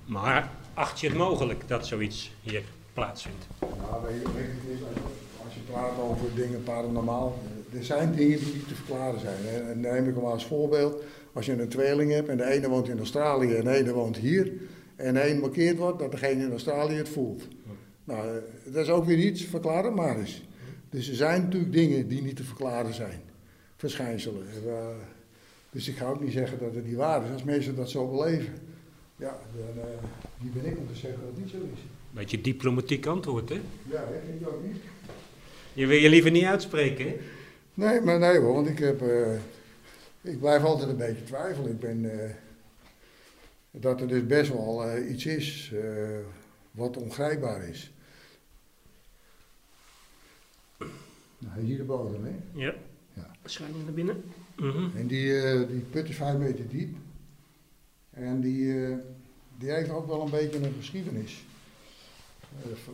maar 0.06 0.50
acht 0.74 1.00
je 1.00 1.08
het 1.08 1.16
mogelijk 1.16 1.68
dat 1.68 1.86
zoiets 1.86 2.32
hier 2.40 2.62
plaatsvindt? 2.98 3.46
Ja, 3.60 4.00
weet 4.06 4.20
je, 4.22 4.32
weet 4.32 4.78
je, 4.78 4.84
als 5.44 5.54
je 5.54 5.60
praat 5.70 5.98
over 5.98 6.34
dingen 6.34 6.62
paranormaal, 6.62 7.38
er 7.72 7.84
zijn 7.84 8.14
dingen 8.14 8.38
die 8.38 8.54
niet 8.54 8.68
te 8.68 8.74
verklaren 8.74 9.20
zijn. 9.20 9.46
En 9.46 9.66
dan 9.66 9.80
neem 9.80 10.08
ik 10.08 10.14
hem 10.14 10.24
als 10.24 10.46
voorbeeld. 10.46 11.02
Als 11.32 11.46
je 11.46 11.52
een 11.52 11.68
tweeling 11.68 12.12
hebt 12.12 12.28
en 12.28 12.36
de 12.36 12.44
ene 12.44 12.68
woont 12.68 12.88
in 12.88 12.98
Australië 12.98 13.54
en 13.54 13.64
de 13.64 13.70
ene 13.70 13.92
woont 13.92 14.16
hier. 14.16 14.52
En 14.96 15.14
de 15.14 15.30
een 15.30 15.40
markeert 15.40 15.76
wordt 15.76 15.98
dat 15.98 16.10
degene 16.10 16.44
in 16.44 16.50
Australië 16.50 16.94
het 16.94 17.08
voelt. 17.08 17.48
Nou, 18.04 18.40
dat 18.64 18.84
is 18.84 18.90
ook 18.90 19.04
weer 19.04 19.18
iets, 19.18 19.44
verklaren 19.44 19.94
maar 19.94 20.18
eens. 20.18 20.42
Dus 20.90 21.08
er 21.08 21.14
zijn 21.14 21.42
natuurlijk 21.42 21.72
dingen 21.72 22.08
die 22.08 22.22
niet 22.22 22.36
te 22.36 22.44
verklaren 22.44 22.94
zijn. 22.94 23.20
Verschijnselen. 23.76 24.46
Dus 25.70 25.88
ik 25.88 25.96
ga 25.96 26.06
ook 26.06 26.20
niet 26.20 26.32
zeggen 26.32 26.58
dat 26.58 26.74
het 26.74 26.86
niet 26.86 26.96
waar 26.96 27.24
is. 27.24 27.32
Als 27.32 27.44
mensen 27.44 27.76
dat 27.76 27.90
zo 27.90 28.08
beleven, 28.08 28.54
ja, 29.16 29.38
dan 29.56 29.84
uh, 29.84 29.84
wie 30.38 30.50
ben 30.50 30.72
ik 30.72 30.78
om 30.78 30.86
te 30.86 30.94
zeggen 30.94 31.20
dat 31.20 31.30
het 31.30 31.38
niet 31.38 31.50
zo 31.50 31.56
is. 31.74 31.80
Beetje 32.10 32.40
diplomatiek 32.40 33.06
antwoord, 33.06 33.48
hè? 33.48 33.54
Ja, 33.54 34.00
dat 34.00 34.20
vind 34.26 34.40
ik 34.40 34.48
ook 34.48 34.62
niet. 34.62 34.82
Je 35.72 35.86
wil 35.86 35.98
je 35.98 36.08
liever 36.08 36.30
niet 36.30 36.44
uitspreken, 36.44 37.06
hè? 37.06 37.16
Nee, 37.74 38.00
maar 38.00 38.18
nee 38.18 38.38
hoor, 38.38 38.54
want 38.54 38.68
ik 38.68 38.78
heb... 38.78 39.02
Uh, 39.02 39.34
ik 40.20 40.40
blijf 40.40 40.62
altijd 40.62 40.88
een 40.88 40.96
beetje 40.96 41.24
twijfelen. 41.24 41.70
Ik 41.70 41.80
ben... 41.80 42.04
Uh, 42.04 42.30
dat 43.70 44.00
er 44.00 44.08
dus 44.08 44.26
best 44.26 44.52
wel 44.52 44.84
eh, 44.84 45.10
iets 45.10 45.26
is 45.26 45.72
eh, 45.74 46.18
wat 46.70 46.96
ongrijpbaar 46.96 47.68
is. 47.68 47.92
Nou, 51.38 51.60
hier 51.60 51.76
de 51.76 51.82
bodem, 51.82 52.24
hè? 52.24 52.60
Ja. 52.64 52.74
Ja. 53.14 53.30
Schuiling 53.44 53.84
naar 53.84 53.92
binnen. 53.92 54.22
Mhm. 54.56 54.96
En 54.96 55.06
die, 55.06 55.40
eh, 55.40 55.68
die 55.68 55.80
put 55.80 56.08
is 56.08 56.16
vijf 56.16 56.38
meter 56.38 56.68
diep. 56.68 56.96
En 58.10 58.40
die, 58.40 58.86
eh, 58.86 58.96
die 59.58 59.70
heeft 59.70 59.90
ook 59.90 60.06
wel 60.06 60.22
een 60.22 60.30
beetje 60.30 60.58
een 60.58 60.74
geschiedenis. 60.78 61.44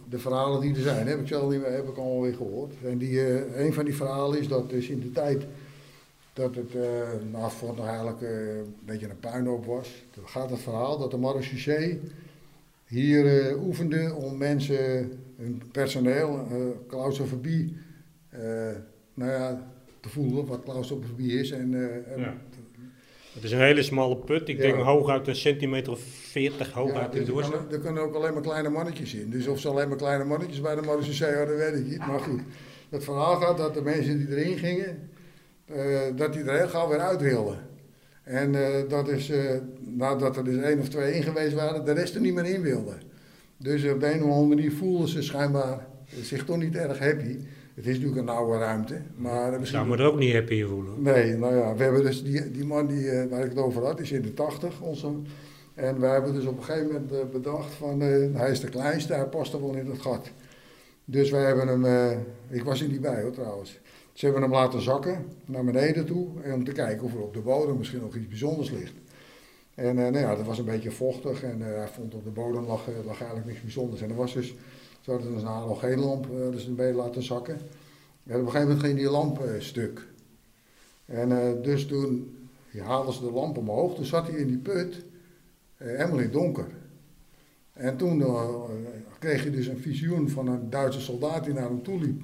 De 0.09 0.19
verhalen 0.19 0.61
die 0.61 0.75
er 0.75 0.81
zijn, 0.83 1.07
heb 1.07 1.21
ik 1.21 1.27
zelf 1.27 1.53
niet, 1.53 1.65
heb 1.65 1.89
ik 1.89 1.97
allemaal 1.97 2.21
weer 2.23 2.35
gehoord. 2.35 2.73
En 2.85 2.99
die, 2.99 3.21
eh, 3.27 3.65
een 3.65 3.73
van 3.73 3.85
die 3.85 3.95
verhalen 3.95 4.39
is 4.39 4.49
dat 4.49 4.71
dus 4.71 4.89
in 4.89 5.01
de 5.01 5.13
tijd 5.13 5.43
dat 6.33 6.55
het 6.55 6.75
uh, 6.75 6.83
nou, 7.33 7.53
nog 7.77 7.87
eigenlijk 7.87 8.23
eh, 8.23 8.57
een 8.57 8.75
beetje 8.85 9.09
een 9.09 9.19
puinhoop 9.21 9.65
was. 9.67 9.89
Dan 10.15 10.29
gaat 10.29 10.51
het 10.51 10.61
verhaal 10.61 10.99
dat 10.99 11.11
de 11.11 11.17
marechaussee 11.17 12.01
hier 12.87 13.41
eh, 13.49 13.63
oefende 13.67 14.15
om 14.15 14.37
mensen, 14.37 15.11
hun 15.37 15.63
personeel, 15.73 16.47
eh 16.51 16.57
claustrofobie, 16.89 17.77
nou 19.15 19.31
ja, 19.31 19.73
te 20.01 20.09
voelen 20.09 20.47
wat 20.47 20.63
claustrofobie 20.63 21.39
is. 21.39 21.51
En, 21.51 21.75
en- 22.15 22.21
Ja. 22.21 22.37
Het 23.35 23.45
is 23.45 23.53
een 23.53 23.61
hele 23.61 23.83
smalle 23.83 24.17
put. 24.17 24.49
Ik 24.49 24.57
Ja. 24.57 24.63
denk 24.63 24.77
hooguit 24.77 25.27
een 25.29 25.37
centimeter 25.37 25.93
of 25.93 26.01
40 26.35 26.73
hooguit 26.73 27.13
dus 27.13 27.29
in 27.29 27.37
er, 27.37 27.67
er 27.71 27.79
kunnen 27.79 28.03
ook 28.03 28.15
alleen 28.15 28.33
maar 28.33 28.43
kleine 28.43 28.69
mannetjes 28.69 29.15
in. 29.15 29.31
Dus 29.31 29.47
of 29.47 29.61
ze 29.61 29.69
alleen 29.69 29.89
maar 29.89 29.97
kleine 29.97 30.25
mannetjes 30.25 30.61
bij 30.61 30.75
de 30.75 30.81
marechaussee 30.81 31.35
hadden, 31.35 31.57
weet 31.57 31.75
ik 31.75 31.87
niet. 31.87 31.99
Maar 31.99 32.21
goed, 32.21 32.41
het 32.89 33.05
verhaal 33.05 33.37
gaat 33.37 33.59
dat 33.59 33.75
de 33.75 33.83
mensen 33.83 34.19
die 34.19 34.37
erin 34.37 34.59
gingen, 34.59 35.11
eh, 35.67 36.01
dat 36.17 36.33
die 36.33 36.43
er 36.43 36.59
heel 36.59 36.69
gauw 36.69 36.89
weer 36.89 36.99
uit 36.99 37.21
wilden. 37.21 37.59
En 38.23 38.55
eh, 38.55 38.89
dat 38.89 39.09
is, 39.09 39.31
eh, 39.31 39.41
nadat 39.81 40.37
er 40.37 40.45
dus 40.45 40.63
één 40.63 40.79
of 40.79 40.89
twee 40.89 41.15
in 41.15 41.23
geweest 41.23 41.55
waren, 41.55 41.85
de 41.85 41.93
rest 41.93 42.15
er 42.15 42.21
niet 42.21 42.35
meer 42.35 42.45
in 42.45 42.63
wilden. 42.63 43.01
Dus 43.57 43.85
op 43.85 44.01
de 44.01 44.07
een 44.07 44.23
of 44.23 44.31
andere 44.31 44.55
manier 44.55 44.73
voelden 44.73 45.09
ze 45.09 45.23
schijnbaar 45.23 45.87
zich 46.23 46.45
toch 46.45 46.57
niet 46.57 46.77
erg 46.77 46.99
happy. 46.99 47.37
Het 47.75 47.87
is 47.87 47.95
natuurlijk 47.95 48.21
een 48.21 48.35
oude 48.35 48.59
ruimte, 48.59 49.01
maar 49.17 49.51
misschien... 49.51 49.79
zou 49.79 49.89
me 49.89 49.97
er 49.97 50.13
ook 50.13 50.19
niet 50.19 50.33
happy 50.33 50.65
voelen. 50.65 51.03
Nee, 51.03 51.37
nou 51.37 51.57
ja, 51.57 51.75
we 51.75 51.83
hebben 51.83 52.03
dus 52.03 52.25
die, 52.25 52.51
die 52.51 52.65
man 52.65 52.87
die, 52.87 53.27
waar 53.31 53.45
ik 53.45 53.49
het 53.49 53.59
over 53.59 53.85
had, 53.85 54.01
is 54.01 54.13
in 54.13 54.23
de 54.23 54.35
80. 54.35 54.81
Onze, 54.81 55.09
en 55.75 56.01
we 56.01 56.07
hebben 56.07 56.35
dus 56.35 56.47
op 56.47 56.57
een 56.57 56.65
gegeven 56.65 56.87
moment 56.87 57.13
eh, 57.13 57.19
bedacht 57.33 57.75
van, 57.75 58.03
eh, 58.03 58.35
hij 58.35 58.51
is 58.51 58.61
de 58.61 58.69
kleinste, 58.69 59.15
hij 59.15 59.27
past 59.27 59.53
er 59.53 59.61
wel 59.61 59.75
in 59.75 59.87
het 59.87 60.01
gat. 60.01 60.31
Dus 61.05 61.31
wij 61.31 61.45
hebben 61.45 61.69
hem, 61.69 61.85
eh, 61.85 62.19
ik 62.49 62.65
was 62.65 62.81
er 62.81 62.89
niet 62.89 63.01
bij 63.01 63.23
hoor 63.23 63.33
trouwens. 63.33 63.81
Ze 64.13 64.25
hebben 64.25 64.43
hem 64.43 64.53
laten 64.53 64.83
zakken 64.83 65.27
naar 65.45 65.65
beneden 65.65 66.07
toe 66.07 66.29
om 66.55 66.65
te 66.65 66.73
kijken 66.73 67.05
of 67.05 67.15
er 67.15 67.23
op 67.23 67.35
de 67.35 67.41
bodem 67.41 67.79
misschien 67.79 68.01
nog 68.01 68.17
iets 68.17 68.29
bijzonders 68.29 68.71
ligt. 68.71 68.93
En 69.75 69.95
nou 69.95 70.19
ja, 70.19 70.37
dat 70.37 70.47
was 70.47 70.59
een 70.59 70.65
beetje 70.65 70.91
vochtig 70.91 71.43
en 71.43 71.61
hij 71.61 71.89
vond 71.89 72.15
op 72.15 72.25
de 72.25 72.31
bodem 72.31 72.67
lag, 72.67 72.89
eigenlijk 73.07 73.47
niks 73.47 73.61
bijzonders. 73.61 74.01
En 74.03 74.11
er 74.11 74.17
was 74.17 74.35
dus, 74.35 74.55
ze 75.01 75.11
hadden 75.11 75.33
dus 75.33 75.43
een 75.43 75.49
halogeenlamp 75.49 76.25
eh, 76.25 76.51
dus 76.51 76.67
een 76.67 76.75
beetje 76.75 76.95
laten 76.95 77.23
zakken. 77.23 77.55
En 78.27 78.41
op 78.41 78.47
een 78.47 78.51
gegeven 78.51 78.69
moment 78.69 78.81
ging 78.81 78.97
die 78.97 79.11
lamp 79.11 79.43
stuk. 79.59 80.07
En 81.05 81.59
dus 81.63 81.87
toen 81.87 82.39
haalden 82.79 83.15
ze 83.15 83.21
de 83.21 83.33
lamp 83.33 83.59
omhoog, 83.59 83.95
toen 83.95 84.05
zat 84.05 84.27
hij 84.27 84.37
in 84.37 84.47
die 84.47 84.59
put, 84.59 85.05
in 85.85 86.19
het 86.19 86.33
donker. 86.33 86.67
En 87.73 87.97
toen 87.97 88.23
eh, 88.23 88.55
kreeg 89.19 89.43
hij 89.43 89.51
dus 89.51 89.67
een 89.67 89.79
visioen 89.79 90.29
van 90.29 90.47
een 90.47 90.71
Duitse 90.71 91.01
soldaat 91.01 91.45
die 91.45 91.55
naar 91.55 91.69
hem 91.69 91.83
toe 91.83 92.01
liep. 92.01 92.23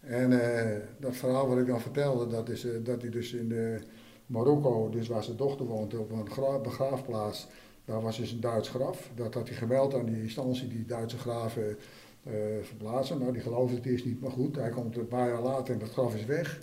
En 0.00 0.40
eh, 0.40 0.76
dat 1.00 1.16
verhaal 1.16 1.48
wat 1.48 1.58
ik 1.58 1.66
dan 1.66 1.80
vertelde, 1.80 2.26
dat 2.26 2.48
is 2.48 2.64
eh, 2.64 2.72
dat 2.82 3.00
hij 3.00 3.10
dus 3.10 3.32
in 3.32 3.48
de 3.48 3.78
Marokko, 4.26 4.88
dus 4.88 5.08
waar 5.08 5.24
zijn 5.24 5.36
dochter 5.36 5.66
woont, 5.66 5.94
op 5.94 6.10
een 6.10 6.30
gra- 6.30 6.58
begraafplaats, 6.58 7.46
daar 7.84 8.02
was 8.02 8.16
dus 8.16 8.32
een 8.32 8.40
Duits 8.40 8.68
graf. 8.68 9.10
Dat 9.14 9.34
had 9.34 9.48
hij 9.48 9.56
gemeld 9.56 9.94
aan 9.94 10.04
die 10.04 10.22
instantie 10.22 10.68
die 10.68 10.84
Duitse 10.86 11.18
graven 11.18 11.76
eh, 12.22 12.32
verplaatsen. 12.62 13.18
Nou, 13.18 13.32
die 13.32 13.42
geloofde 13.42 13.76
het 13.76 13.86
eerst 13.86 14.04
niet, 14.04 14.20
maar 14.20 14.30
goed, 14.30 14.56
hij 14.56 14.70
komt 14.70 14.96
een 14.96 15.08
paar 15.08 15.28
jaar 15.28 15.42
later 15.42 15.74
en 15.74 15.80
dat 15.80 15.90
graf 15.90 16.14
is 16.14 16.24
weg. 16.24 16.60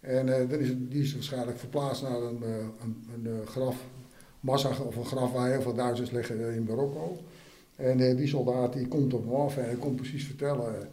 En 0.00 0.40
eh, 0.40 0.48
dan 0.48 0.58
is 0.58 0.72
die 0.78 1.02
is 1.02 1.14
waarschijnlijk 1.14 1.58
verplaatst 1.58 2.02
naar 2.02 2.22
een, 2.22 2.42
eh, 2.42 2.56
een, 2.56 3.04
een 3.14 3.26
eh, 3.26 3.46
grafmassa 4.42 4.84
of 4.84 4.96
een 4.96 5.04
graf 5.04 5.32
waar 5.32 5.50
heel 5.50 5.62
veel 5.62 5.74
Duitsers 5.74 6.10
liggen 6.10 6.48
eh, 6.48 6.56
in 6.56 6.62
Marokko. 6.62 7.18
En 7.76 8.00
eh, 8.00 8.16
die 8.16 8.26
soldaat 8.26 8.72
die 8.72 8.88
komt 8.88 9.14
op 9.14 9.24
hem 9.24 9.34
af 9.34 9.56
en 9.56 9.64
hij 9.64 9.74
komt 9.74 9.96
precies 9.96 10.24
vertellen 10.24 10.80
eh, 10.80 10.86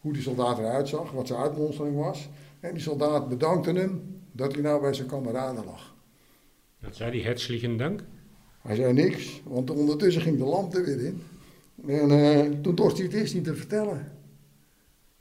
hoe 0.00 0.12
die 0.12 0.22
soldaat 0.22 0.58
eruit 0.58 0.88
zag, 0.88 1.10
wat 1.10 1.26
zijn 1.26 1.40
uitmonstering 1.40 1.96
was. 1.96 2.28
En 2.60 2.72
die 2.72 2.82
soldaat 2.82 3.28
bedankte 3.28 3.72
hem 3.72 4.20
dat 4.32 4.52
hij 4.52 4.62
nou 4.62 4.80
bij 4.80 4.92
zijn 4.92 5.08
kameraden 5.08 5.64
lag. 5.64 5.94
Dat 6.80 6.96
zei 6.96 7.10
die 7.10 7.24
herzlichen 7.24 7.76
dank. 7.76 8.02
Hij 8.62 8.74
zei 8.74 8.92
niks, 8.92 9.42
want 9.44 9.70
ondertussen 9.70 10.22
ging 10.22 10.38
de 10.38 10.44
lamp 10.44 10.74
er 10.74 10.84
weer 10.84 11.04
in. 11.04 11.22
En 11.86 12.62
toen 12.62 12.74
dorst 12.74 12.96
hij 12.96 13.06
het 13.06 13.14
eerst 13.14 13.34
niet 13.34 13.44
te 13.44 13.54
vertellen. 13.54 14.12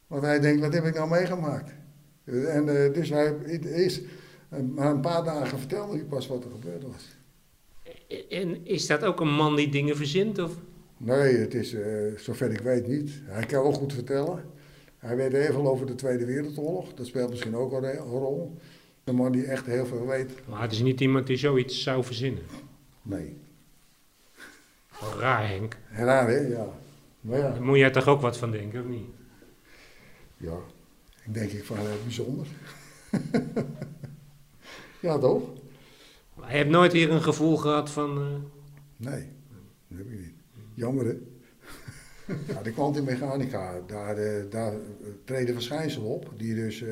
Want 0.07 0.24
hij 0.24 0.39
denkt, 0.39 0.62
wat 0.62 0.74
heb 0.74 0.86
ik 0.86 0.95
nou 0.95 1.09
meegemaakt? 1.09 1.71
En 2.25 2.65
dus 2.93 3.09
hij 3.09 3.36
eh, 4.50 4.59
na 4.75 4.89
een 4.89 5.01
paar 5.01 5.24
dagen 5.24 5.59
vertelde 5.59 5.95
hij 5.95 6.05
pas 6.05 6.27
wat 6.27 6.43
er 6.43 6.51
gebeurd 6.51 6.83
was. 6.83 7.18
En 8.30 8.66
is 8.66 8.88
dat 8.88 9.04
ook 9.04 9.20
een 9.20 9.34
man 9.34 9.56
die 9.56 9.70
dingen 9.70 9.96
verzint? 9.96 10.39
Of? 10.39 10.51
Nee, 10.98 11.36
het 11.38 11.54
is, 11.54 11.74
eh, 11.74 12.18
zover 12.18 12.51
ik 12.51 12.60
weet, 12.60 12.88
niet. 12.88 13.12
Hij 13.24 13.46
kan 13.46 13.63
wel 13.63 13.72
goed 13.72 13.94
vertellen. 13.94 14.44
Hij 14.98 15.16
weet 15.16 15.32
heel 15.32 15.54
veel 15.54 15.68
over 15.68 15.86
de 15.86 15.96
Tweede 15.96 16.25
Wereldoorlog. 16.25 16.94
Dat 16.94 17.06
speelt 17.08 17.30
misschien 17.30 17.56
ook 17.56 17.72
een 17.72 17.96
rol. 17.98 18.58
Een 19.04 19.16
man 19.16 19.32
die 19.32 19.46
echt 19.46 19.66
heel 19.66 19.86
veel 19.86 20.06
weet. 20.08 20.32
Maar 20.48 20.62
het 20.62 20.72
is 20.72 20.82
niet 20.82 21.01
iemand 21.01 21.28
die 21.28 21.38
zoiets 21.38 21.84
zou 21.84 22.04
verzinnen. 22.04 22.44
Nee. 23.01 23.38
Raar, 25.20 25.48
Henk. 25.48 25.78
Raar, 25.92 26.28
hè? 26.28 26.38
Ja. 26.39 26.68
Maar 27.22 27.38
ja, 27.38 27.51
Daar 27.51 27.63
moet 27.63 27.78
jij 27.78 27.92
toch 27.92 28.08
ook 28.08 28.22
wat 28.22 28.38
van 28.38 28.51
denken, 28.51 28.82
of 28.82 28.88
niet? 28.88 29.08
ja. 30.38 30.58
ik 31.25 31.34
denk 31.34 31.51
ik 31.51 31.63
van 31.63 31.78
eh, 31.78 31.84
bijzonder. 32.04 32.48
ja, 35.00 35.18
toch? 35.18 35.44
Hij 36.41 36.58
heeft 36.58 36.69
nooit 36.69 36.91
hier 36.91 37.12
een 37.12 37.22
gevoel 37.22 37.58
gehad 37.58 37.89
van... 37.89 38.17
eh, 38.17 39.12
Nee, 39.12 39.25
dat 39.88 39.98
heb 39.98 40.08
ik 40.08 40.19
niet. 40.19 40.34
Jammer, 40.74 41.17
ja, 42.48 42.62
de 42.63 42.72
kwantummechanica, 42.72 43.81
daar, 43.88 44.17
eh, 44.17 44.43
daar 44.50 44.74
treden 45.24 45.53
verschijnselen 45.53 46.08
op 46.10 46.31
die 46.38 46.55
dus 46.55 46.81
eh, 46.81 46.88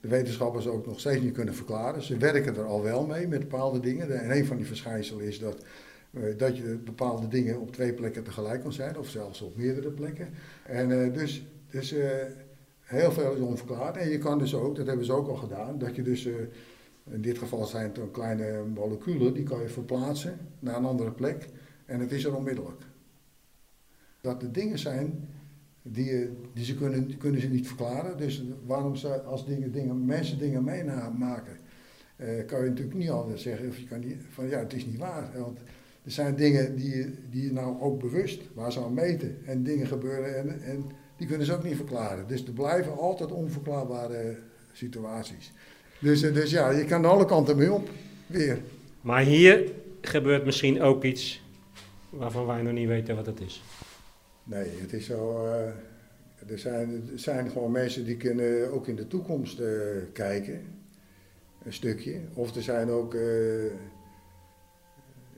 de 0.00 0.08
wetenschappers 0.08 0.66
ook 0.66 0.86
nog 0.86 1.00
steeds 1.00 1.22
niet 1.22 1.34
kunnen 1.34 1.54
verklaren. 1.54 2.02
Ze 2.02 2.16
werken 2.16 2.56
er 2.56 2.64
al 2.64 2.82
wel 2.82 3.06
mee 3.06 3.28
met 3.28 3.40
bepaalde 3.40 3.80
dingen. 3.80 4.20
En 4.20 4.36
een 4.36 4.46
van 4.46 4.56
die 4.56 4.66
verschijnselen 4.66 5.24
is 5.24 5.38
dat, 5.38 5.64
dat 6.36 6.56
je 6.56 6.78
bepaalde 6.84 7.28
dingen 7.28 7.60
op 7.60 7.72
twee 7.72 7.92
plekken 7.92 8.22
tegelijk 8.22 8.62
kan 8.62 8.72
zijn, 8.72 8.98
of 8.98 9.08
zelfs 9.08 9.42
op 9.42 9.56
meerdere 9.56 9.90
plekken. 9.90 10.28
En 10.64 11.12
dus, 11.12 11.44
dus 11.70 11.94
heel 12.80 13.12
veel 13.12 13.34
is 13.34 13.40
onverklaard. 13.40 13.96
En 13.96 14.08
je 14.08 14.18
kan 14.18 14.38
dus 14.38 14.54
ook, 14.54 14.76
dat 14.76 14.86
hebben 14.86 15.04
ze 15.04 15.12
ook 15.12 15.28
al 15.28 15.36
gedaan, 15.36 15.78
dat 15.78 15.96
je 15.96 16.02
dus... 16.02 16.28
in 17.12 17.20
dit 17.20 17.38
geval 17.38 17.66
zijn 17.66 17.92
het 17.92 18.10
kleine 18.10 18.64
moleculen, 18.74 19.34
die 19.34 19.44
kan 19.44 19.60
je 19.60 19.68
verplaatsen 19.68 20.38
naar 20.58 20.76
een 20.76 20.84
andere 20.84 21.12
plek 21.12 21.48
en 21.86 22.00
het 22.00 22.12
is 22.12 22.24
er 22.24 22.36
onmiddellijk. 22.36 22.82
Dat 24.20 24.42
er 24.42 24.52
dingen 24.52 24.78
zijn 24.78 25.28
die, 25.82 26.28
die 26.54 26.64
ze 26.64 26.74
kunnen, 26.74 27.16
kunnen 27.16 27.40
ze 27.40 27.48
niet 27.48 27.66
verklaren. 27.66 28.16
Dus 28.16 28.44
waarom 28.66 28.96
ze 28.96 29.22
als 29.22 29.46
dingen, 29.46 29.72
dingen, 29.72 30.04
mensen 30.04 30.38
dingen 30.38 30.64
meenamaken, 30.64 31.56
eh, 32.16 32.46
kan 32.46 32.62
je 32.62 32.68
natuurlijk 32.68 32.98
niet 32.98 33.10
altijd 33.10 33.40
zeggen 33.40 33.68
of 33.68 33.78
je 33.78 33.86
kan 33.86 34.00
niet, 34.00 34.16
van 34.30 34.48
ja, 34.48 34.58
het 34.58 34.72
is 34.72 34.86
niet 34.86 34.98
waar. 34.98 35.30
Want 35.38 35.58
er 36.04 36.10
zijn 36.10 36.36
dingen 36.36 36.76
die, 36.76 37.14
die 37.30 37.42
je 37.42 37.52
nou 37.52 37.80
ook 37.80 38.00
bewust, 38.00 38.42
waar 38.54 38.72
ze 38.72 38.84
aan 38.84 38.94
meten 38.94 39.38
en 39.46 39.62
dingen 39.62 39.86
gebeuren 39.86 40.36
en, 40.36 40.62
en 40.62 40.84
die 41.16 41.26
kunnen 41.26 41.46
ze 41.46 41.54
ook 41.54 41.64
niet 41.64 41.76
verklaren. 41.76 42.26
Dus 42.26 42.46
er 42.46 42.52
blijven 42.52 42.98
altijd 42.98 43.32
onverklaarbare 43.32 44.36
situaties. 44.72 45.52
Dus, 46.00 46.22
eh, 46.22 46.34
dus 46.34 46.50
ja, 46.50 46.70
je 46.70 46.84
kan 46.84 47.04
alle 47.04 47.24
kanten 47.24 47.56
mee 47.56 47.72
op, 47.72 47.88
weer. 48.26 48.58
Maar 49.00 49.22
hier 49.22 49.72
gebeurt 50.00 50.44
misschien 50.44 50.82
ook 50.82 51.04
iets 51.04 51.42
waarvan 52.10 52.46
wij 52.46 52.62
nog 52.62 52.72
niet 52.72 52.88
weten 52.88 53.16
wat 53.16 53.26
het 53.26 53.40
is. 53.40 53.62
Nee, 54.44 54.68
het 54.80 54.92
is 54.92 55.06
zo. 55.06 55.44
eh, 55.46 56.52
er, 56.52 56.58
zijn, 56.58 57.08
er 57.12 57.18
zijn 57.18 57.50
gewoon 57.50 57.70
mensen 57.70 58.04
die 58.04 58.16
kunnen 58.16 58.72
ook 58.72 58.86
in 58.88 58.96
de 58.96 59.06
toekomst 59.06 59.60
eh, 59.60 59.68
kijken, 60.12 60.60
een 61.64 61.72
stukje. 61.72 62.20
Of 62.34 62.54
er 62.56 62.62
zijn 62.62 62.90
ook. 62.90 63.14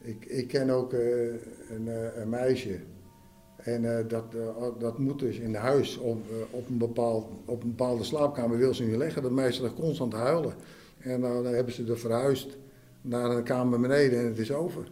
ik, 0.02 0.24
ik 0.24 0.48
ken 0.48 0.70
ook 0.70 0.92
een, 0.92 1.88
een 2.20 2.28
meisje. 2.28 2.78
En 3.62 3.98
eh, 3.98 4.08
dat, 4.08 4.34
eh, 4.34 4.66
dat 4.78 4.98
moet 4.98 5.18
dus 5.18 5.38
in 5.38 5.54
huis 5.54 5.98
op, 5.98 6.30
eh, 6.30 6.36
op, 6.50 6.68
een 6.68 6.78
bepaald, 6.78 7.26
op 7.44 7.62
een 7.62 7.68
bepaalde 7.68 8.04
slaapkamer 8.04 8.58
wil 8.58 8.74
ze 8.74 8.84
niet 8.84 8.96
leggen. 8.96 9.22
Dat 9.22 9.30
meisje 9.30 9.62
ligt 9.62 9.74
constant 9.74 10.12
huilen. 10.12 10.54
En 10.98 11.20
dan 11.20 11.44
hebben 11.44 11.72
ze 11.72 11.84
er 11.84 11.98
verhuisd 11.98 12.56
naar 13.00 13.30
een 13.30 13.42
kamer 13.42 13.80
beneden 13.80 14.18
en 14.18 14.24
het 14.24 14.38
is 14.38 14.52
over. 14.52 14.88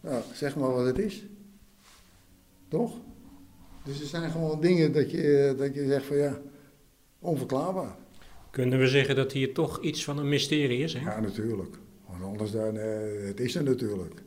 Nou, 0.00 0.22
zeg 0.32 0.56
maar 0.56 0.70
wat 0.70 0.86
het 0.86 0.98
is. 0.98 1.26
Toch? 2.68 2.92
Dus 3.84 4.00
er 4.00 4.06
zijn 4.06 4.30
gewoon 4.30 4.60
dingen 4.60 4.92
dat 4.92 5.10
je, 5.10 5.54
dat 5.58 5.74
je 5.74 5.86
zegt 5.86 6.06
van 6.06 6.16
ja, 6.16 6.40
onverklaarbaar. 7.18 7.96
Kunnen 8.50 8.78
we 8.78 8.88
zeggen 8.88 9.16
dat 9.16 9.32
hier 9.32 9.54
toch 9.54 9.82
iets 9.82 10.04
van 10.04 10.18
een 10.18 10.28
mysterie 10.28 10.82
is? 10.82 10.94
Hè? 10.94 11.00
Ja, 11.00 11.20
natuurlijk. 11.20 11.76
Want 12.06 12.22
anders 12.22 12.50
dan, 12.50 12.74
het 12.74 13.40
is 13.40 13.54
er 13.54 13.62
natuurlijk. 13.62 14.22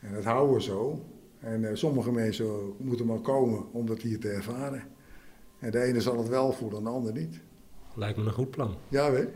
En 0.00 0.14
dat 0.14 0.24
houden 0.24 0.54
we 0.56 0.62
zo. 0.62 1.02
En 1.40 1.64
eh, 1.64 1.74
sommige 1.74 2.12
mensen 2.12 2.74
moeten 2.78 3.06
maar 3.06 3.20
komen 3.20 3.72
om 3.72 3.86
dat 3.86 4.02
hier 4.02 4.20
te 4.20 4.28
ervaren. 4.28 4.82
En 5.58 5.70
de 5.70 5.82
ene 5.82 6.00
zal 6.00 6.18
het 6.18 6.28
wel 6.28 6.52
voelen, 6.52 6.84
de 6.84 6.90
ander 6.90 7.12
niet. 7.12 7.40
Lijkt 7.94 8.18
me 8.18 8.24
een 8.24 8.32
goed 8.32 8.50
plan. 8.50 8.76
Ja, 8.88 9.10
weet 9.10 9.28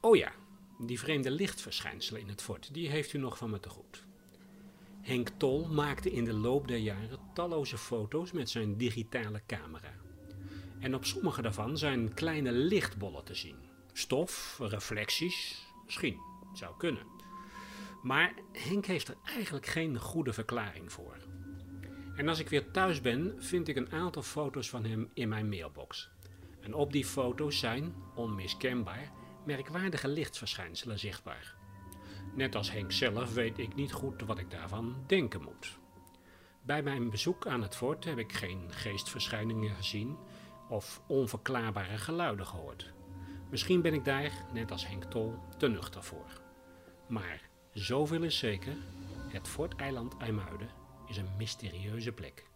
Oh 0.00 0.16
ja, 0.16 0.32
die 0.78 0.98
vreemde 0.98 1.30
lichtverschijnselen 1.30 2.20
in 2.20 2.28
het 2.28 2.42
fort, 2.42 2.74
die 2.74 2.88
heeft 2.88 3.12
u 3.12 3.18
nog 3.18 3.38
van 3.38 3.50
me 3.50 3.60
te 3.60 3.68
goed. 3.68 4.04
Henk 5.00 5.28
Tol 5.36 5.66
maakte 5.68 6.10
in 6.10 6.24
de 6.24 6.32
loop 6.32 6.68
der 6.68 6.78
jaren 6.78 7.18
talloze 7.34 7.78
foto's 7.78 8.32
met 8.32 8.50
zijn 8.50 8.76
digitale 8.76 9.42
camera. 9.46 9.94
En 10.78 10.94
op 10.94 11.04
sommige 11.04 11.42
daarvan 11.42 11.78
zijn 11.78 12.14
kleine 12.14 12.52
lichtbollen 12.52 13.24
te 13.24 13.34
zien. 13.34 13.56
Stof, 13.92 14.58
reflecties, 14.60 15.66
misschien, 15.84 16.16
zou 16.52 16.76
kunnen. 16.78 17.15
Maar 18.06 18.34
Henk 18.52 18.86
heeft 18.86 19.08
er 19.08 19.16
eigenlijk 19.24 19.66
geen 19.66 19.98
goede 19.98 20.32
verklaring 20.32 20.92
voor. 20.92 21.16
En 22.16 22.28
als 22.28 22.38
ik 22.38 22.48
weer 22.48 22.70
thuis 22.70 23.00
ben, 23.00 23.34
vind 23.38 23.68
ik 23.68 23.76
een 23.76 23.92
aantal 23.92 24.22
foto's 24.22 24.68
van 24.68 24.84
hem 24.84 25.10
in 25.14 25.28
mijn 25.28 25.48
mailbox. 25.48 26.10
En 26.60 26.74
op 26.74 26.92
die 26.92 27.04
foto's 27.04 27.58
zijn, 27.58 27.94
onmiskenbaar, 28.14 29.12
merkwaardige 29.46 30.08
lichtverschijnselen 30.08 30.98
zichtbaar. 30.98 31.54
Net 32.34 32.54
als 32.54 32.70
Henk 32.70 32.92
zelf 32.92 33.34
weet 33.34 33.58
ik 33.58 33.74
niet 33.74 33.92
goed 33.92 34.22
wat 34.22 34.38
ik 34.38 34.50
daarvan 34.50 35.04
denken 35.06 35.42
moet. 35.42 35.78
Bij 36.62 36.82
mijn 36.82 37.10
bezoek 37.10 37.46
aan 37.46 37.62
het 37.62 37.76
fort 37.76 38.04
heb 38.04 38.18
ik 38.18 38.32
geen 38.32 38.72
geestverschijningen 38.72 39.74
gezien 39.74 40.16
of 40.68 41.02
onverklaarbare 41.06 41.98
geluiden 41.98 42.46
gehoord. 42.46 42.92
Misschien 43.50 43.82
ben 43.82 43.94
ik 43.94 44.04
daar, 44.04 44.32
net 44.52 44.70
als 44.70 44.86
Henk 44.86 45.04
Tol, 45.04 45.38
te 45.58 45.68
nuchter 45.68 46.02
voor. 46.02 46.44
Maar 47.08 47.45
zoveel 47.76 48.22
is 48.22 48.38
zeker, 48.38 48.76
het 49.28 49.48
forteiland 49.48 50.16
IJmuiden 50.16 50.68
is 51.08 51.16
een 51.16 51.28
mysterieuze 51.38 52.12
plek. 52.12 52.46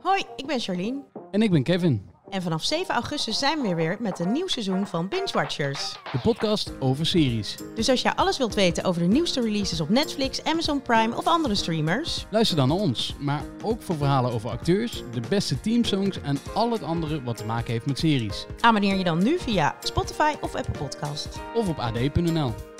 Hoi, 0.00 0.24
ik 0.36 0.46
ben 0.46 0.60
Charlene. 0.60 1.02
En 1.30 1.42
ik 1.42 1.50
ben 1.50 1.62
Kevin, 1.62 2.10
En 2.34 2.42
vanaf 2.42 2.64
7 2.64 2.94
augustus 2.94 3.38
zijn 3.38 3.60
we 3.60 3.74
weer 3.74 3.96
met 4.00 4.18
een 4.18 4.32
nieuw 4.32 4.46
seizoen 4.46 4.86
van 4.86 5.08
Binge 5.08 5.28
Watchers. 5.32 5.96
de 6.12 6.18
podcast 6.18 6.72
over 6.80 7.06
series. 7.06 7.56
Dus 7.74 7.88
als 7.88 8.02
jij 8.02 8.14
alles 8.14 8.38
wilt 8.38 8.54
weten 8.54 8.84
over 8.84 9.02
de 9.02 9.08
nieuwste 9.08 9.40
releases 9.40 9.80
op 9.80 9.88
Netflix, 9.88 10.44
Amazon 10.44 10.82
Prime 10.82 11.16
of 11.16 11.26
andere 11.26 11.54
streamers, 11.54 12.26
Luister 12.30 12.56
dan 12.56 12.68
naar 12.68 12.76
ons, 12.76 13.14
maar 13.18 13.42
ook 13.62 13.82
voor 13.82 13.96
verhalen 13.96 14.32
over 14.32 14.50
acteurs, 14.50 15.02
de 15.12 15.22
beste 15.28 15.60
teamsongs 15.60 16.20
en 16.20 16.38
al 16.54 16.70
het 16.70 16.82
andere 16.82 17.22
wat 17.22 17.36
te 17.36 17.44
maken 17.44 17.72
heeft 17.72 17.86
met 17.86 17.98
series. 17.98 18.46
abonneer 18.60 18.96
je 18.96 19.04
dan 19.04 19.22
nu 19.22 19.38
via 19.38 19.76
Spotify 19.80 20.32
of 20.40 20.54
Apple 20.54 20.78
Podcast. 20.78 21.28
Of 21.54 21.68
op 21.68 21.78
ad.nl. 21.78 22.73